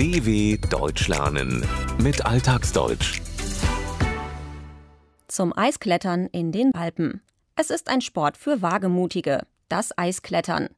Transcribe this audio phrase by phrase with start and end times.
[0.00, 1.62] DW Deutsch lernen
[2.02, 3.20] mit Alltagsdeutsch.
[5.28, 7.20] Zum Eisklettern in den Alpen.
[7.54, 10.70] Es ist ein Sport für Wagemutige, das Eisklettern.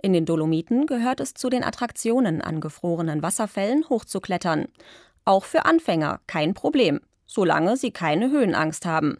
[0.00, 4.68] In den Dolomiten gehört es zu den Attraktionen, an gefrorenen Wasserfällen hochzuklettern.
[5.24, 9.18] Auch für Anfänger kein Problem, solange sie keine Höhenangst haben.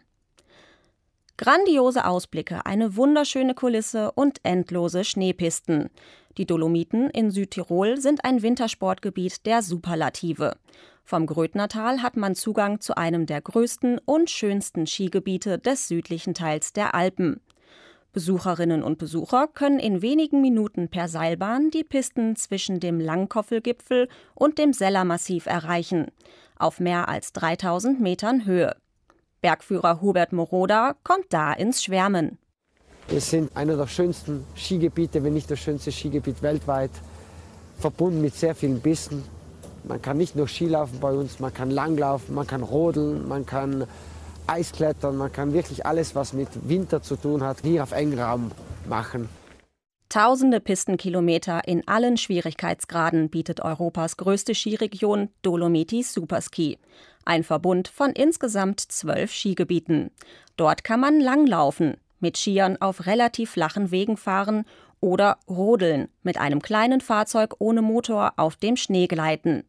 [1.35, 5.89] Grandiose Ausblicke, eine wunderschöne Kulisse und endlose Schneepisten.
[6.37, 10.55] Die Dolomiten in Südtirol sind ein Wintersportgebiet der Superlative.
[11.03, 16.71] Vom Grödnertal hat man Zugang zu einem der größten und schönsten Skigebiete des südlichen Teils
[16.71, 17.41] der Alpen.
[18.11, 24.57] Besucherinnen und Besucher können in wenigen Minuten per Seilbahn die Pisten zwischen dem Langkoffelgipfel und
[24.57, 26.07] dem Sellermassiv erreichen,
[26.57, 28.75] auf mehr als 3000 Metern Höhe.
[29.41, 32.39] Bergführer Hubert Moroda kommt da ins Schwärmen.
[33.09, 36.91] Wir sind einer der schönsten Skigebiete, wenn nicht das schönste Skigebiet weltweit,
[37.79, 39.23] verbunden mit sehr vielen Bissen.
[39.83, 43.87] Man kann nicht nur Skilaufen bei uns, man kann Langlaufen, man kann Rodeln, man kann
[44.45, 48.51] Eisklettern, man kann wirklich alles, was mit Winter zu tun hat, hier auf engem Raum
[48.87, 49.27] machen.
[50.09, 56.77] Tausende Pistenkilometer in allen Schwierigkeitsgraden bietet Europas größte Skiregion Dolomiti Superski.
[57.25, 60.11] Ein Verbund von insgesamt zwölf Skigebieten.
[60.57, 64.65] Dort kann man langlaufen, mit Skiern auf relativ flachen Wegen fahren
[64.99, 69.63] oder rodeln, mit einem kleinen Fahrzeug ohne Motor auf dem Schnee gleiten.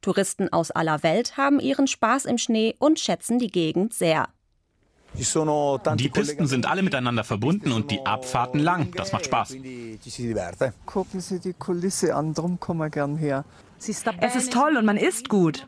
[0.00, 4.28] Touristen aus aller Welt haben ihren Spaß im Schnee und schätzen die Gegend sehr.
[5.14, 8.92] Die Pisten sind alle miteinander verbunden und die Abfahrten lang.
[8.94, 9.56] Das macht Spaß.
[10.86, 13.44] Gucken Sie die Kulisse an, drum kommen wir gern her.
[13.78, 13.88] Es
[14.36, 15.66] ist toll und man isst gut.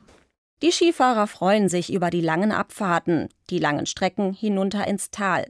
[0.63, 5.47] Die Skifahrer freuen sich über die langen Abfahrten, die langen Strecken hinunter ins Tal.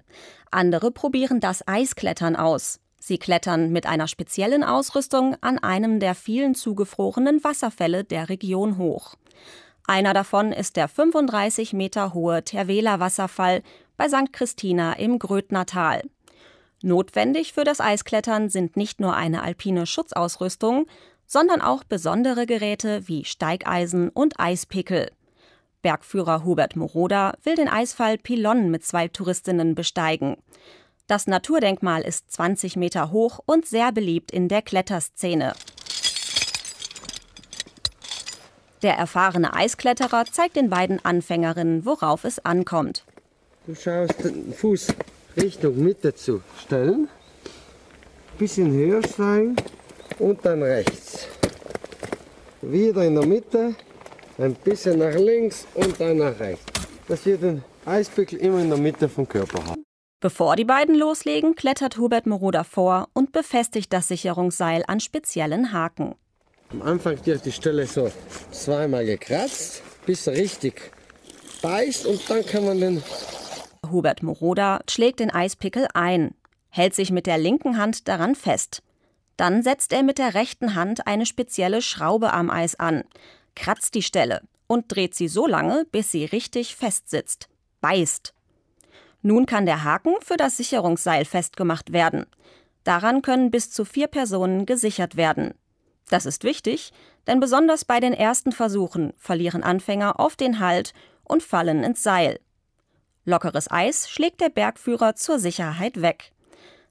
[0.53, 2.79] Andere probieren das Eisklettern aus.
[3.01, 9.17] Sie klettern mit einer speziellen Ausrüstung an einem der vielen zugefrorenen Wasserfälle der Region hoch.
[9.87, 13.63] Einer davon ist der 35 Meter hohe Tervela Wasserfall
[13.97, 14.33] bei St.
[14.33, 16.03] Christina im Grödnertal.
[16.83, 20.87] Notwendig für das Eisklettern sind nicht nur eine alpine Schutzausrüstung,
[21.31, 25.13] sondern auch besondere Geräte wie Steigeisen und Eispickel.
[25.81, 30.39] Bergführer Hubert Moroda will den Eisfall Pilon mit zwei Touristinnen besteigen.
[31.07, 35.53] Das Naturdenkmal ist 20 Meter hoch und sehr beliebt in der Kletterszene.
[38.83, 43.05] Der erfahrene Eiskletterer zeigt den beiden Anfängerinnen, worauf es ankommt.
[43.67, 44.95] Du schaust den Fuß
[45.37, 47.09] Richtung Mitte zu stellen,
[48.37, 49.55] bisschen höher steigen
[50.21, 51.27] und dann rechts.
[52.63, 53.75] Wieder in der Mitte,
[54.39, 56.65] ein bisschen nach links und dann nach rechts.
[57.09, 59.83] Dass wir den Eispickel immer in der Mitte vom Körper haben.
[60.21, 66.15] Bevor die beiden loslegen, klettert Hubert Moroder vor und befestigt das Sicherungsseil an speziellen Haken.
[66.71, 68.11] Am Anfang wird die Stelle so
[68.51, 70.93] zweimal gekratzt, bis er richtig
[71.63, 73.03] beißt und dann kann man den.
[73.91, 76.35] Hubert Moroda schlägt den Eispickel ein,
[76.69, 78.83] hält sich mit der linken Hand daran fest.
[79.41, 83.05] Dann setzt er mit der rechten Hand eine spezielle Schraube am Eis an,
[83.57, 87.49] kratzt die Stelle und dreht sie so lange, bis sie richtig festsitzt.
[87.81, 88.35] Beißt.
[89.23, 92.27] Nun kann der Haken für das Sicherungsseil festgemacht werden.
[92.85, 95.55] Daran können bis zu vier Personen gesichert werden.
[96.11, 96.93] Das ist wichtig,
[97.27, 100.93] denn besonders bei den ersten Versuchen verlieren Anfänger oft den Halt
[101.25, 102.41] und fallen ins Seil.
[103.25, 106.31] Lockeres Eis schlägt der Bergführer zur Sicherheit weg.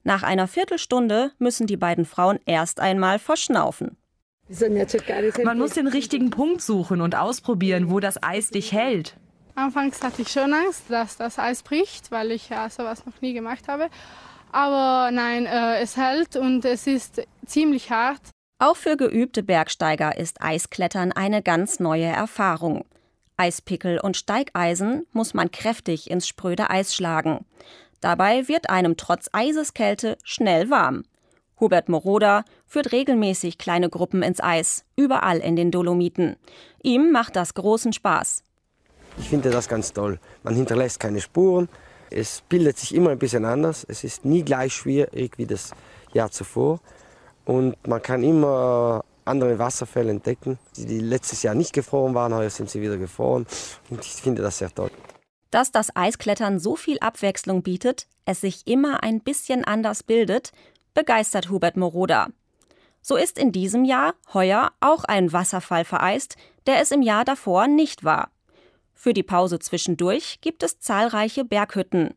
[0.04, 3.98] Nach einer Viertelstunde müssen die beiden Frauen erst einmal verschnaufen.
[5.44, 9.16] Man muss den richtigen Punkt suchen und ausprobieren, wo das Eis dich hält.
[9.56, 13.34] Anfangs hatte ich schon Angst, dass das Eis bricht, weil ich ja sowas noch nie
[13.34, 13.90] gemacht habe.
[14.52, 18.22] Aber nein, äh, es hält und es ist ziemlich hart.
[18.58, 22.86] Auch für geübte Bergsteiger ist Eisklettern eine ganz neue Erfahrung.
[23.38, 27.46] Eispickel und Steigeisen muss man kräftig ins spröde Eis schlagen.
[28.02, 31.04] Dabei wird einem trotz Eiseskälte schnell warm.
[31.60, 36.38] Hubert Moroder führt regelmäßig kleine Gruppen ins Eis, überall in den Dolomiten.
[36.82, 38.44] Ihm macht das großen Spaß.
[39.18, 40.20] Ich finde das ganz toll.
[40.44, 41.68] Man hinterlässt keine Spuren.
[42.10, 43.86] Es bildet sich immer ein bisschen anders.
[43.88, 45.72] Es ist nie gleich schwierig wie das
[46.14, 46.80] Jahr zuvor.
[47.44, 52.70] Und man kann immer andere Wasserfälle entdecken, die letztes Jahr nicht gefroren waren, heute sind
[52.70, 53.46] sie wieder gefroren.
[53.90, 54.92] Und ich finde das sehr toll.
[55.52, 60.52] Dass das Eisklettern so viel Abwechslung bietet, es sich immer ein bisschen anders bildet,
[60.94, 62.28] begeistert Hubert Moroda.
[63.02, 66.36] So ist in diesem Jahr heuer auch ein Wasserfall vereist,
[66.68, 68.32] der es im Jahr davor nicht war.
[68.94, 72.14] Für die Pause zwischendurch gibt es zahlreiche Berghütten.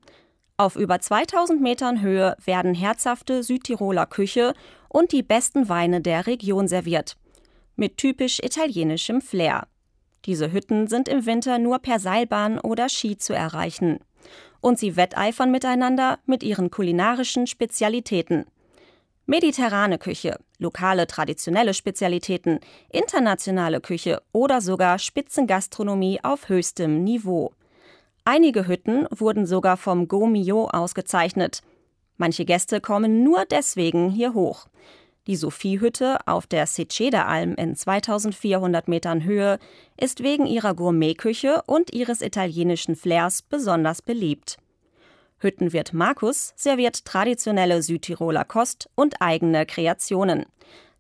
[0.57, 4.55] Auf über 2000 Metern Höhe werden herzhafte Südtiroler Küche
[4.89, 7.17] und die besten Weine der Region serviert.
[7.77, 9.67] mit typisch italienischem Flair.
[10.25, 13.99] Diese Hütten sind im Winter nur per Seilbahn oder Ski zu erreichen.
[14.61, 18.47] Und sie wetteifern miteinander mit ihren kulinarischen Spezialitäten.
[19.27, 22.61] Mediterrane Küche, lokale traditionelle Spezialitäten,
[22.91, 27.53] internationale Küche oder sogar Spitzengastronomie auf höchstem Niveau.
[28.25, 31.63] Einige Hütten wurden sogar vom Gomio ausgezeichnet.
[32.17, 34.67] Manche Gäste kommen nur deswegen hier hoch.
[35.29, 39.61] Die Sophie-Hütte auf der Seceda-Alm in 2400 Metern Höhe
[39.97, 44.57] ist wegen ihrer Gourmetküche und ihres italienischen Flairs besonders beliebt.
[45.39, 50.47] Hüttenwirt Markus serviert traditionelle Südtiroler Kost und eigene Kreationen.